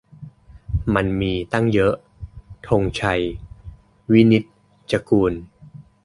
[0.95, 1.93] มันมี ตั้งเยอะ-
[2.67, 3.21] ธงชัย
[4.11, 4.43] วินิจ
[4.91, 5.33] จะกูล